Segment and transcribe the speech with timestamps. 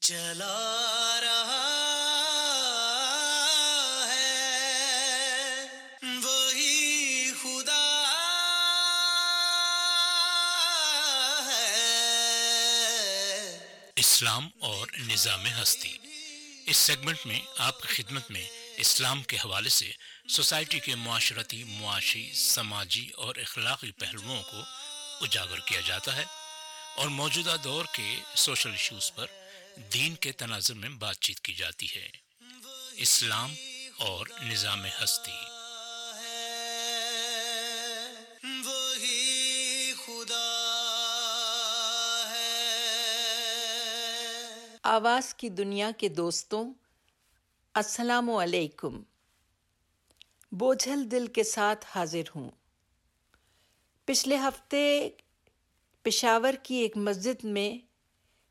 [0.00, 1.66] چلا رہا
[4.08, 5.66] ہے،
[6.02, 8.12] وہی خدا
[11.46, 11.72] ہے۔
[13.96, 15.98] اسلام اور نظام ہستی۔
[16.66, 19.92] اس سیگمنٹ میں آپ کی خدمت میں اسلام کے حوالے سے
[20.28, 24.60] سوسائٹی کے معاشرتی معاشی سماجی اور اخلاقی پہلوؤں کو
[25.20, 26.24] اجاگر کیا جاتا ہے
[26.96, 29.26] اور موجودہ دور کے سوشل ایشوز پر
[29.92, 32.08] دین کے تناظر میں بات چیت کی جاتی ہے۔
[32.92, 33.54] اسلام
[33.98, 35.32] اور نظام ہستی۔
[44.82, 46.74] آواز کی دنیا کے دوستوں
[47.74, 49.02] السلام علیکم۔
[50.52, 52.50] بوجھل دل کے ساتھ حاضر ہوں۔
[54.04, 55.10] پچھلے ہفتے
[56.02, 57.86] پشاور کی ایک مسجد میں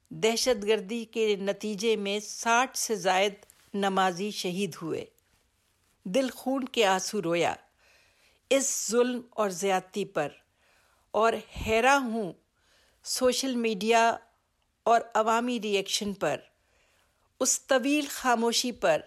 [0.09, 3.33] دہشت گردی کے نتیجے میں ساٹھ سے زائد
[3.73, 5.05] نمازی شہید ہوئے۔
[6.03, 7.53] دل خون کے آنسو رویا۔
[8.49, 10.27] اس ظلم اور زیادتی پر
[11.11, 11.33] اور
[11.65, 12.33] حیران ہوں
[13.03, 14.17] سوشل میڈیا
[14.83, 16.39] اور عوامی ری ایکشن پر۔
[17.39, 19.01] اس طویل خاموشی پر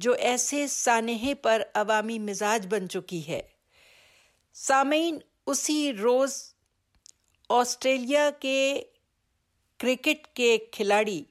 [0.00, 3.42] جو ایسے سانحے پر عوامی مزاج بن چکی ہے۔
[4.54, 6.54] سامعین، اسی روز
[7.48, 8.82] آسٹریلیا کے
[9.78, 11.24] کرکٹ کے کھلاڑی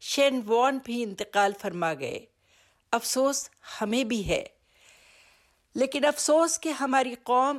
[0.00, 2.26] شین وان بھی انتقال فرما گئے۔
[2.92, 4.44] افسوس ہمیں بھی ہے۔
[5.74, 7.58] لیکن افسوس کہ ہماری قوم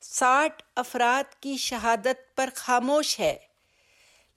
[0.00, 3.38] ساٹھ افراد کی شہادت پر خاموش ہے،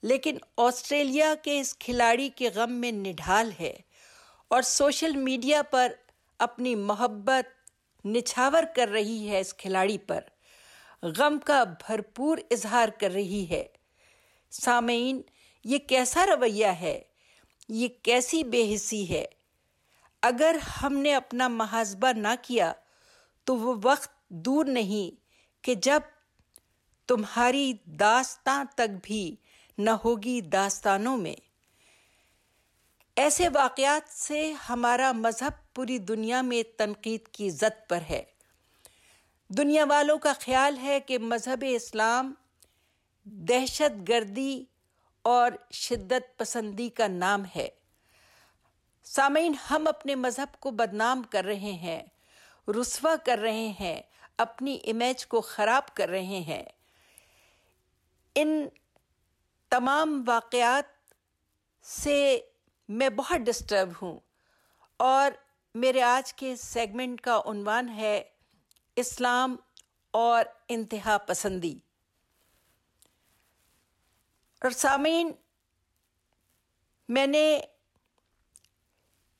[0.02, 3.76] لیکن آسٹریلیا کے اس کھلاڑی کے غم میں نڈھال ہے۔
[4.48, 5.92] اور سوشل میڈیا پر
[6.38, 7.70] اپنی محبت
[8.06, 10.20] نچھاور کر رہی ہے اس کھلاڑی پر۔
[11.02, 13.66] غم کا بھرپور اظہار کر رہی ہے۔
[14.50, 15.22] سامعین،
[15.64, 17.02] یہ کیسا رویہ ہے؟
[17.68, 19.24] یہ کیسی بے حسی ہے؟
[20.22, 22.72] اگر ہم نے اپنا محاسبہ نہ کیا،
[23.44, 25.20] تو وہ وقت دور نہیں
[25.64, 26.00] کہ جب
[27.06, 29.36] تمہاری داستان تک بھی
[29.78, 31.47] نہ ہوگی داستانوں میں۔
[33.18, 38.22] ایسے واقعات سے ہمارا مذہب پوری دنیا میں تنقید کی زد پر ہے۔
[39.48, 42.34] دنیا والوں کا خیال ہے کہ مذہب اسلام
[43.24, 44.64] دہشت گردی
[45.22, 47.68] اور شدت پسندی کا نام ہے۔
[49.04, 52.02] سامعین، ہم اپنے مذہب کو بدنام کر رہے ہیں،
[52.80, 54.02] رسوا کر رہے ہیں،
[54.36, 56.64] اپنی امیج کو خراب کر رہے ہیں۔
[58.34, 58.68] ان
[59.70, 61.14] تمام واقعات
[61.82, 62.40] سے
[62.88, 64.20] میں بہت ڈسٹرب ہوں۔
[64.96, 65.30] اور
[65.74, 68.22] میرے آج کے سیگمنٹ کا عنوان ہے
[68.96, 69.56] اسلام
[70.10, 71.78] اور انتہا پسندی۔
[74.62, 75.32] اور سامعین،
[77.08, 77.60] میں نے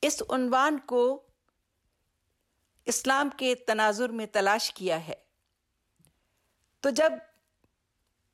[0.01, 1.27] اس عنوان کو
[2.85, 5.15] اسلام کے تناظر میں تلاش کیا ہے۔
[6.79, 7.11] تو جب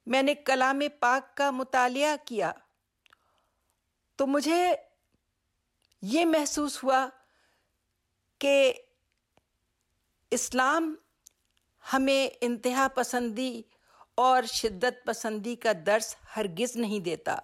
[0.05, 2.51] میں نے کلام پاک کا مطالعہ کیا،
[4.15, 4.75] تو مجھے
[6.01, 7.09] یہ محسوس ہوا
[8.39, 8.73] کہ
[10.31, 10.95] اسلام
[11.94, 13.61] ہمیں انتہا پسندی
[14.16, 17.35] اور شدت پسندی کا درس ہرگز نہیں دیتا۔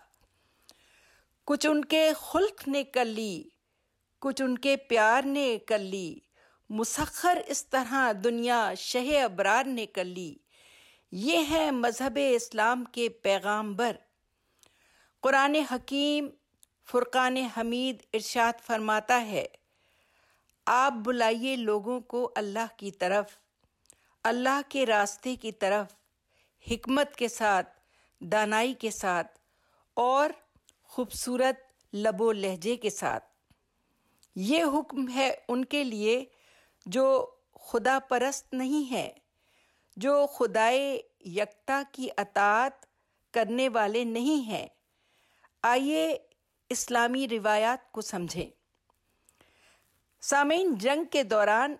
[1.45, 3.43] کچھ ان کے خلق نے کر لی،
[4.19, 6.19] کچھ ان کے پیار نے کر لی،
[6.69, 10.35] مسخر اس طرح دنیا شہ ابرار نے کر لی۔
[11.11, 13.95] یہ ہے مذہب اسلام کے پیغام بر
[15.19, 16.29] قرآن حکیم
[16.87, 19.45] فرقان حمید ارشاد فرماتا ہے،
[20.65, 23.37] آپ بلائیے لوگوں کو اللہ کی طرف،
[24.23, 25.93] اللہ کے راستے کی طرف،
[26.71, 27.69] حکمت کے ساتھ،
[28.21, 29.39] دانائی کے ساتھ،
[29.93, 30.29] اور
[30.83, 31.59] خوبصورت
[31.93, 33.23] لب و لہجے کے ساتھ۔
[34.35, 36.23] یہ حکم ہے ان کے لیے
[36.85, 37.31] جو
[37.61, 39.11] خدا پرست نہیں ہے
[39.97, 42.85] جو خدائے یکتا کی اطاعت
[43.33, 44.67] کرنے والے نہیں ہیں۔
[45.61, 46.17] آئیے
[46.71, 48.49] اسلامی روایات کو سمجھیں۔
[50.21, 51.75] سامعین، جنگ کے دوران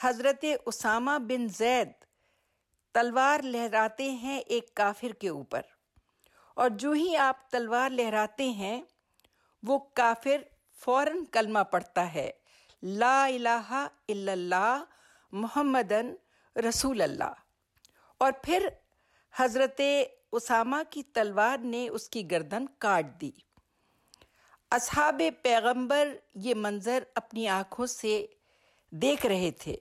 [0.00, 1.88] حضرت اسامہ بن زید
[2.94, 5.60] تلوار لہراتے ہیں ایک کافر کے اوپر۔
[6.54, 8.82] اور جو ہی آپ تلوار لہراتے ہیں،
[9.62, 10.42] وہ کافر
[10.84, 12.30] فوراً کلمہ پڑتا ہے،
[12.82, 14.84] لا الہ الا اللہ
[15.32, 16.14] محمدن
[16.68, 17.32] رسول اللہ۔
[18.18, 18.68] اور پھر
[19.36, 19.80] حضرت
[20.32, 23.30] اسامہ کی تلوار نے اس کی گردن کاٹ دی۔
[24.70, 28.26] اصحاب پیغمبر یہ منظر اپنی آنکھوں سے
[28.90, 29.76] دیکھ رہے تھے۔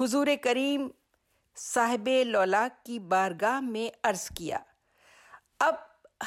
[0.00, 0.88] حضور کریم
[1.56, 4.58] صاحب لولاک کی بارگاہ میں عرض کیا،
[5.58, 5.74] اب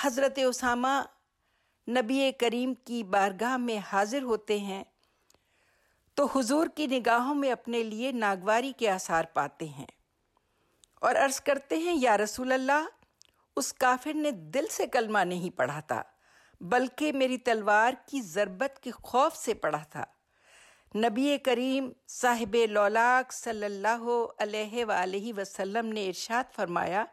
[0.04, 1.02] حضرت اسامہ
[1.90, 4.84] نبی کریم کی بارگاہ میں حاضر ہوتے ہیں
[6.14, 9.88] تو حضور کی نگاہوں میں اپنے لیے ناگواری کے آثار پاتے ہیں۔
[11.02, 12.86] اور عرض کرتے ہیں، یا رسول اللہ،
[13.56, 16.04] اس کافر نے دل سے کلمہ نہیں پڑھا تھا۔
[16.64, 20.04] بلکہ میری تلوار کی ضربت کے خوف سے پڑھا تھا۔
[20.96, 27.06] نبی کریم صاحب لولاک صلی اللہ علیہ وآلہ وسلم نے ارشاد فرمایا،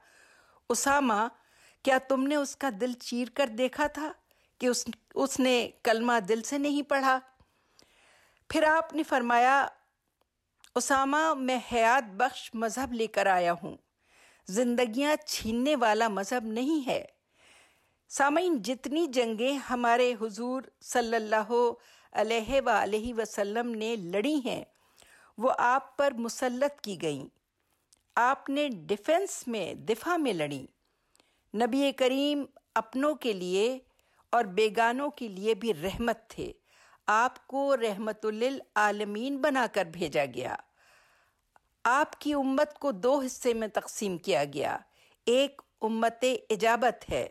[0.68, 1.28] اسامہ،
[1.82, 4.12] کیا تم نے اس کا دل چیر کر دیکھا تھا
[4.58, 7.18] کہ اس اس نے کلمہ دل سے نہیں پڑھا؟
[8.48, 9.66] پھر آپ نے فرمایا،
[10.74, 13.76] اسامہ، میں حیات بخش مذہب لے کر آیا ہوں۔
[14.48, 17.04] زندگیاں چھیننے والا مذہب نہیں ہے۔
[18.10, 21.72] سامعین، جتنی جنگیں ہمارے حضور صلی اللہ
[22.12, 24.64] علیہ وآلہ وسلم نے لڑی ہیں،
[25.38, 27.26] وہ آپ پر مسلط کی گئیں۔
[28.16, 30.66] آپ نے ڈیفنس میں، دفاع میں لڑیں۔
[31.56, 33.78] نبی کریم اپنوں کے لیے
[34.30, 36.52] اور بیگانوں کے لیے بھی رحمت تھے۔
[37.06, 40.56] آپ کو رحمت للعالمین بنا کر بھیجا گیا۔
[41.84, 44.78] آپ کی امت کو دو حصے میں تقسیم کیا گیا۔
[45.26, 47.28] ایک امت اجابت ہے۔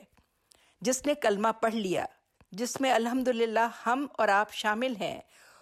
[0.82, 2.06] جس نے کلمہ پڑھ لیا،
[2.52, 5.22] جس میں الحمدللہ ہم اور آپ شامل ہیں۔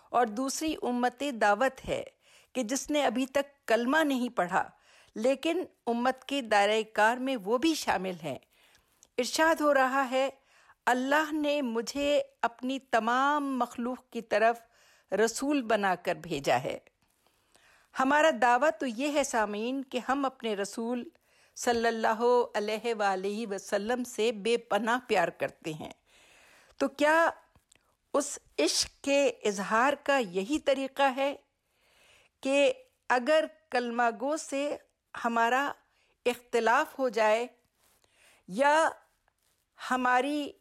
[0.09, 2.03] اور دوسری امت دعوت ہے
[2.53, 4.69] کہ جس نے ابھی تک کلمہ نہیں پڑھا،
[5.15, 8.37] لیکن امت کے دائرۂ کار میں وہ بھی شامل ہیں۔
[9.17, 10.29] ارشاد ہو رہا ہے،
[10.85, 14.59] اللہ نے مجھے اپنی تمام مخلوق کی طرف
[15.13, 16.79] رسول بنا کر بھیجا ہے۔
[17.99, 21.09] ہمارا دعویٰ تو یہ ہے سامعین کہ ہم اپنے رسول
[21.57, 22.23] صلی اللہ
[22.55, 25.91] علیہ وآلہ وسلم سے بے پناہ پیار کرتے ہیں۔
[26.77, 27.29] تو کیا
[28.13, 31.35] اس عشق کے اظہار کا یہی طریقہ ہے
[32.41, 32.73] کہ
[33.09, 34.77] اگر کلمہ گو سے
[35.25, 35.71] ہمارا
[36.25, 37.47] اختلاف ہو جائے
[38.47, 38.89] یا
[39.91, 40.51] ہماری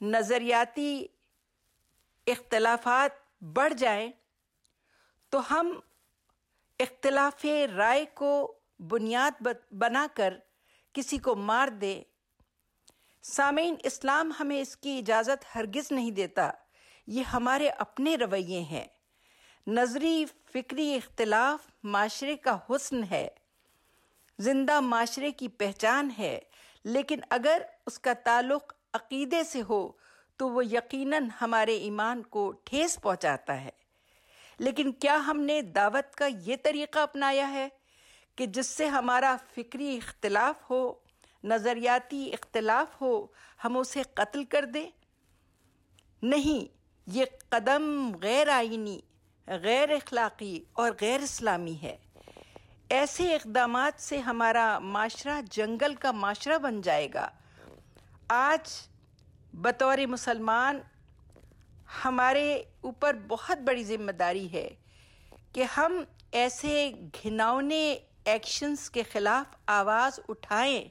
[0.00, 1.06] نظریاتی
[2.26, 3.10] اختلافات
[3.42, 4.10] بڑھ جائیں
[5.32, 5.80] تو ہم
[6.80, 7.46] اختلاف
[7.76, 10.34] رائے کو بنیاد بنا کر
[10.92, 12.02] کسی کو مار دے۔
[13.22, 16.50] سامعین، اسلام ہمیں اس کی اجازت ہرگز نہیں دیتا۔
[17.06, 18.86] یہ ہمارے اپنے رویے ہیں۔
[19.66, 23.28] نظری، فکری اختلاف معاشرے کا حسن ہے۔
[24.38, 26.40] زندہ معاشرے کی پہچان ہے۔
[26.84, 29.92] لیکن اگر اس کا تعلق عقیدے سے ہو،
[30.36, 33.70] تو وہ یقیناً ہمارے ایمان کو ٹھیس پہنچاتا ہے۔
[34.58, 37.68] لیکن کیا ہم نے دعوت کا یہ طریقہ اپنایا ہے؟
[38.38, 40.94] کہ جس سے ہمارا فکری اختلاف ہو،
[41.44, 43.26] نظریاتی اختلاف ہو،
[43.64, 44.90] ہم اسے قتل کر دیں؟
[46.22, 46.76] نہیں،
[47.06, 49.00] یہ قدم غیر آئینی،
[49.46, 51.96] غیر اخلاقی اور غیر اسلامی ہے۔
[52.88, 57.28] ایسے اقدامات سے ہمارا معاشرہ جنگل کا معاشرہ بن جائے گا۔
[58.28, 58.88] آج
[59.52, 60.80] بطور مسلمان
[62.04, 64.68] ہمارے اوپر بہت بڑی ذمہ داری ہے
[65.52, 66.90] کہ ہم ایسے
[67.22, 70.84] گھناؤنے ایکشنز کے خلاف آواز اٹھائیں۔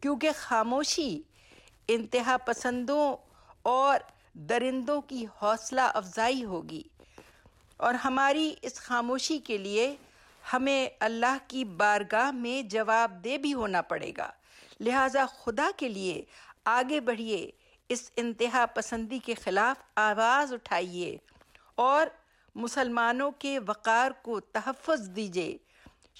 [0.00, 1.22] کیونکہ خاموشی
[1.88, 3.16] انتہا پسندوں
[3.62, 4.00] اور
[4.34, 6.82] درندوں کی حوصلہ افزائی ہوگی۔
[7.76, 9.96] اور ہماری اس خاموشی کے لیے
[10.52, 14.30] ہمیں اللہ کی بارگاہ میں جواب دہ بھی ہونا پڑے گا۔
[14.80, 16.24] لہٰذا خدا کے لیے
[16.64, 17.50] آگے بڑھیے،
[17.88, 21.16] اس انتہا پسندی کے خلاف آواز اٹھائیے
[21.74, 22.06] اور
[22.54, 25.56] مسلمانوں کے وقار کو تحفظ دیجیے۔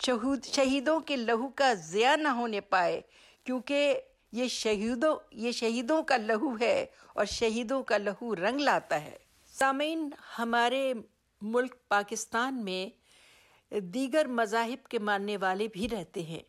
[0.05, 3.01] شہود شہیدوں کے لہو کا ضیاء نہ ہونے پائے،
[3.45, 4.01] کیونکہ
[4.33, 9.17] یہ شہیدوں یہ شہیدوں کا لہو ہے اور شہیدوں کا لہو رنگ لاتا ہے۔
[9.55, 10.93] سامعین، ہمارے
[11.43, 12.89] ملک پاکستان میں
[13.95, 16.43] دیگر مذاہب کے ماننے والے بھی رہتے ہیں۔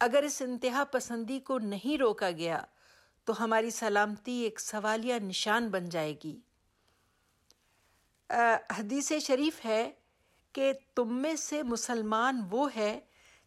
[0.00, 2.60] اگر اس انتہا پسندی کو نہیں روکا گیا،
[3.24, 6.38] تو ہماری سلامتی ایک سوالیہ نشان بن جائے گی۔
[8.78, 9.90] حدیث شریف ہے
[10.52, 13.00] کہ تم میں سے مسلمان وہ ہے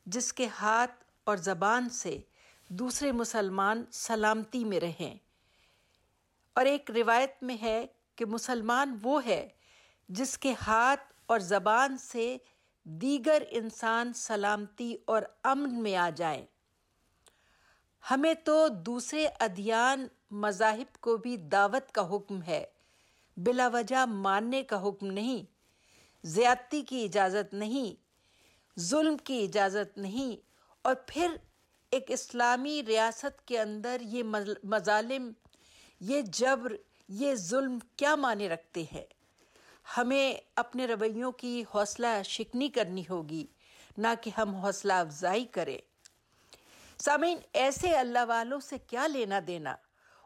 [0.06, 2.20] جس کے ہاتھ اور زبان سے
[2.68, 5.16] دوسرے مسلمان سلامتی میں رہیں۔
[6.54, 9.50] اور ایک روایت میں ہے کہ مسلمان وہ ہے
[10.10, 12.38] جس کے ہاتھ اور زبان سے
[12.84, 16.46] دیگر انسان سلامتی اور امن میں آ جائیں۔
[18.12, 22.66] ہمیں تو دوسرے ادیان مذاہب کو بھی دعوت کا حکم ہے،
[23.38, 25.61] بلا وجہ ماننے کا حکم نہیں۔
[26.24, 27.96] زیادتی کی اجازت نہیں،
[28.80, 30.36] ظلم کی اجازت نہیں،
[30.82, 31.36] اور پھر
[31.92, 34.24] ایک اسلامی ریاست کے اندر یہ
[34.64, 35.32] مظالم،
[36.02, 36.76] یہ جبر،
[37.10, 39.06] یہ ظلم کیا معنی رکھتے ہیں؟
[39.98, 43.46] ہمیں اپنے رویوں کی حوصلہ شکنی کرنی ہوگی،
[43.98, 45.78] نہ کہ ہم حوصلہ افزائی کریں۔
[47.00, 49.76] سامعین، ایسے اللہ والوں سے کیا لینا دینا؟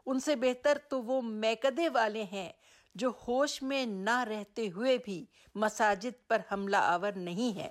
[0.06, 2.52] ان سے بہتر تو وہ میکدے والے ہیں
[2.96, 5.24] جو ہوش میں نہ رہتے ہوئے بھی
[5.54, 7.70] مساجد پر حملہ آور نہیں ہے۔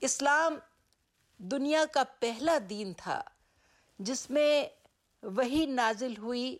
[0.00, 0.56] اسلام
[1.38, 3.22] دنیا کا پہلا دین تھا،
[3.98, 4.64] جس میں
[5.22, 6.56] وہی نازل ہوئی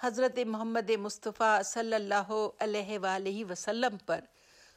[0.00, 4.20] حضرت محمد مصطفیٰ صلی اللہ علیہ وآلہ وسلم پر۔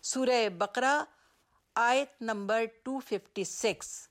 [0.02, 1.04] سورہ بقرہ،
[1.76, 4.08] آیت نمبر 256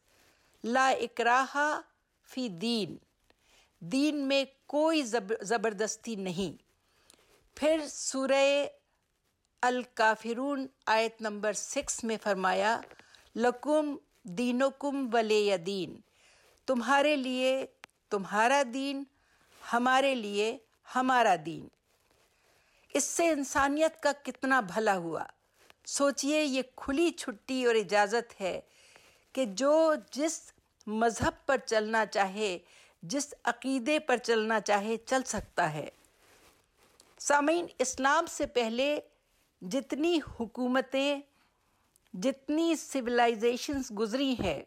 [0.65, 1.81] لا اکراہ
[2.29, 2.97] فی دین۔
[3.81, 5.03] دین میں کوئی
[5.43, 6.72] زبردستی نہیں۔
[7.55, 8.67] پھر سورہ
[9.63, 12.81] الکافرون آیت نمبر سکس میں فرمایا،
[13.37, 16.01] لکم دینکم ولی دین
[16.67, 17.67] تمہارے لیے
[18.11, 19.05] تمہارا دین،
[19.73, 20.59] ہمارے لیے
[20.95, 21.69] ہمارا دین۔
[22.95, 25.25] اس سے انسانیت کا کتنا بھلا ہوا۔
[25.87, 28.61] سوچئے یہ کھلی چھٹی اور اجازت ہے
[29.33, 30.53] کہ جو جس
[30.87, 32.59] مذہب پر چلنا چاہے،
[33.03, 35.89] جس عقیدے پر چلنا چاہے، چل سکتا ہے۔
[37.25, 39.01] سامعین، اسلام سے پہلے
[39.61, 41.21] جتنی حکومتیں،
[42.13, 44.63] جتنی سویلائزیشنز گزری ہیں،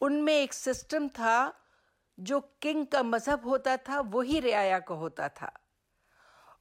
[0.00, 1.50] ان میں ایک سسٹم تھا
[2.18, 5.48] جو کنگ کا مذہب ہوتا تھا، وہی رعایا کا ہوتا تھا۔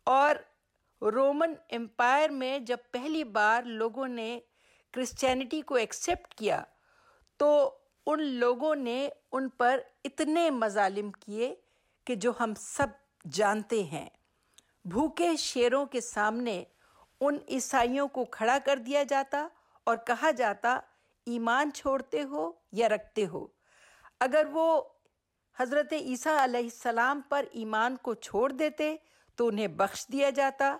[0.04, 0.36] اور
[1.04, 4.40] رومن امپائر میں جب پہلی بار لوگوں نے
[4.92, 6.63] کرسچینٹی کو ایکسیپٹ کیا،
[7.38, 11.56] تو ان لوگوں نے ان پر اتنے مظالم کیے
[12.06, 12.88] کہ جو ہم سب
[13.32, 14.10] جانتے ہیں۔
[14.86, 16.64] بھوکے شیروں کے سامنے
[17.20, 19.48] ان عیسائیوں کو کھڑا کر دیا جاتا
[19.84, 20.80] اور کہا جاتا،
[21.26, 23.48] ایمان چھوڑتے ہو یا رکھتے ہو؟
[24.20, 24.82] اگر وہ
[25.60, 28.96] حضرت عیسیٰ علیہ السلام پر ایمان کو چھوڑ دیتے
[29.36, 30.78] تو انہیں بخش دیا جاتا،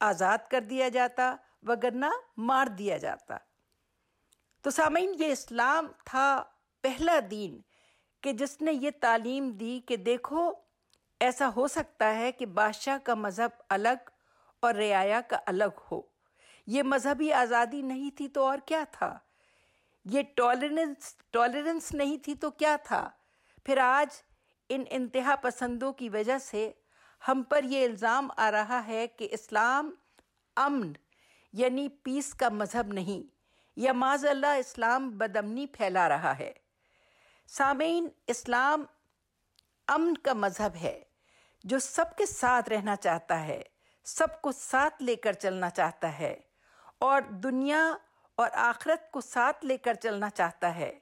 [0.00, 3.36] آزاد کر دیا جاتا، وگرنہ مار دیا جاتا۔
[4.60, 6.44] تو سامعین، یہ اسلام تھا
[6.80, 7.60] پہلا دین
[8.20, 10.52] کہ جس نے یہ تعلیم دی کہ دیکھو
[11.20, 14.10] ایسا ہو سکتا ہے کہ بادشاہ کا مذہب الگ
[14.62, 16.00] اور رعایا کا الگ ہو۔
[16.66, 19.16] یہ مذہبی آزادی نہیں تھی تو اور کیا تھا؟
[20.04, 23.08] یہ ٹالرنس ٹالرنس نہیں تھی تو کیا تھا؟
[23.64, 24.22] پھر آج
[24.68, 26.70] ان انتہا پسندوں کی وجہ سے
[27.28, 29.90] ہم پر یہ الزام آ رہا ہے کہ اسلام
[30.56, 30.92] امن
[31.54, 33.22] یعنی پیس کا مذہب نہیں،
[33.76, 36.52] یا معذ اللہ اسلام بدمنی پھیلا رہا ہے۔
[37.48, 38.84] سامعین، اسلام
[39.88, 41.02] امن کا مذہب ہے
[41.64, 43.62] جو سب کے ساتھ رہنا چاہتا ہے،
[44.04, 46.40] سب کو ساتھ لے کر چلنا چاہتا ہے
[46.98, 47.96] اور دنیا
[48.34, 50.98] اور آخرت کو ساتھ لے کر چلنا چاہتا ہے۔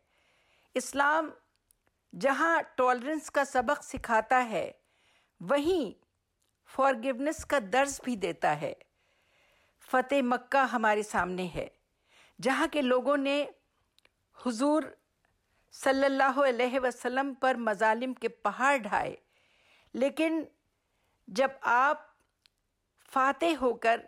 [0.74, 1.30] اسلام
[2.20, 4.70] جہاں ٹالرنس کا سبق سکھاتا ہے،
[5.40, 6.02] وہیں
[6.76, 8.72] فارگونیس کا درس بھی دیتا ہے۔
[9.90, 11.68] فتح مکہ ہمارے سامنے ہے،
[12.42, 13.44] جہاں کے لوگوں نے
[14.46, 14.82] حضور
[15.72, 19.16] صلی اللہ علیہ وسلم پر مظالم کے پہاڑ ڈھائے۔
[19.94, 20.44] لیکن
[21.28, 22.06] جب آپ
[23.12, 24.00] فاتح ہو کر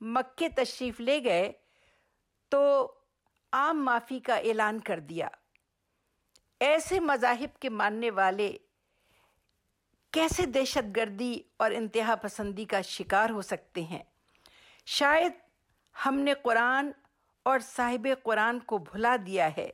[0.00, 1.52] مکے تشریف لے گئے
[2.48, 2.92] تو
[3.52, 5.28] عام معافی کا اعلان کر دیا۔
[6.60, 8.58] ایسے مذاہب کے ماننے والے
[10.10, 14.02] کیسے دہشت گردی اور انتہا پسندی کا شکار ہو سکتے ہیں؟
[14.86, 15.32] شاید
[16.06, 16.90] ہم نے قرآن
[17.42, 19.70] اور صاحب قرآن کو بھلا دیا ہے۔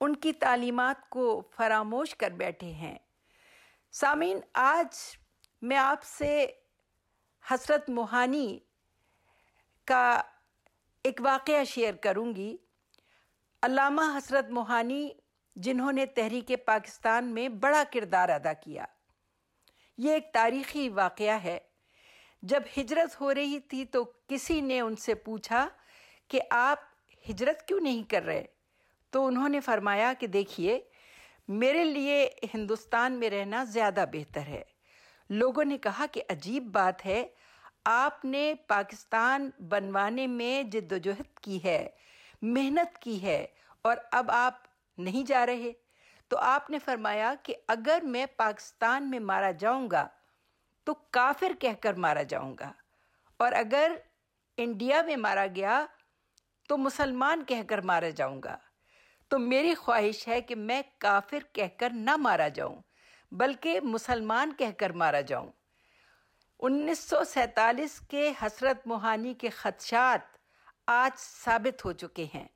[0.00, 2.98] ان کی تعلیمات کو فراموش کر بیٹھے ہیں۔
[3.92, 5.18] سامعین، آج
[5.62, 6.46] میں آپ سے
[7.50, 8.58] حسرت موہانی
[9.84, 10.22] کا
[11.04, 12.56] ایک واقعہ شیئر کروں گی۔
[13.62, 15.10] علامہ حسرت موہانی،
[15.56, 18.84] جنہوں نے تحریک پاکستان میں بڑا کردار ادا کیا۔
[19.98, 21.58] یہ ایک تاریخی واقعہ ہے۔
[22.42, 25.68] جب ہجرت ہو رہی تھی تو کسی نے ان سے پوچھا
[26.28, 26.78] کہ آپ
[27.30, 28.44] ہجرت کیوں نہیں کر رہے؟
[29.10, 30.80] تو انہوں نے فرمایا کہ دیکھیے،
[31.48, 34.62] میرے لیے ہندوستان میں رہنا زیادہ بہتر ہے۔
[35.30, 37.28] لوگوں نے کہا کہ عجیب بات ہے،
[37.84, 41.88] آپ نے پاکستان بنوانے میں جد و جہد کی ہے،
[42.42, 43.46] محنت کی ہے
[43.82, 44.54] اور اب آپ
[44.98, 45.72] نہیں جا رہے۔
[46.28, 50.08] تو آپ نے فرمایا کہ اگر میں پاکستان میں مارا جاؤں گا
[50.84, 52.72] تو کافر کہہ کر مارا جاؤں گا۔
[53.36, 53.92] اور اگر
[54.56, 55.86] انڈیا میں مارا گیا
[56.68, 58.58] تو مسلمان کہہ کر مارا جاؤں گا۔
[59.30, 62.76] تو میری خواہش ہے کہ میں کافر کہہ کر نہ مارا جاؤں،
[63.32, 65.50] بلکہ مسلمان کہہ کر مارا جاؤں۔
[66.58, 70.20] انیس سو سینتالیس کے حسرت موہانی کے خدشات
[70.86, 72.48] آج ثابت ہو چکے ہیں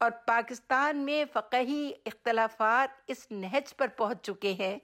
[0.00, 4.78] اور پاکستان میں فقہی اختلافات اس نہج پر پہنچ چکے ہیں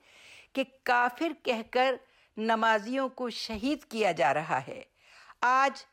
[0.53, 1.95] کہ کافر کہہ کر
[2.37, 4.83] نمازیوں کو شہید کیا جا رہا ہے۔
[5.41, 5.85] آج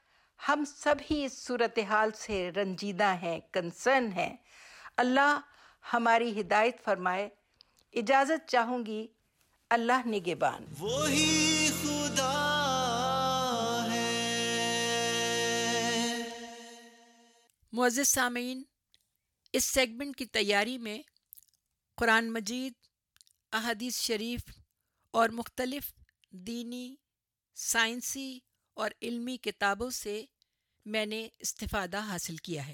[0.49, 4.37] ہم سب ہی اس صورتحال سے رنجیدہ ہیں، کنسرن ہیں۔
[4.97, 5.39] اللہ
[5.93, 7.29] ہماری ہدایت فرمائے۔
[7.93, 9.07] اجازت چاہوں گی
[9.69, 12.31] اللہ نگبان وہی خدا
[13.91, 14.25] ہے۔
[17.71, 18.63] معزز سامعین
[19.53, 21.01] اس سیگمنٹ کی تیاری میں
[21.95, 22.73] قرآن مجید
[23.51, 24.39] احادیث شریف
[25.11, 25.83] اور مختلف
[26.29, 26.95] دینی
[27.55, 28.39] سائنسی
[28.73, 30.25] اور علمی کتابوں سے
[30.85, 32.73] میں نے استفادہ حاصل کیا ہے۔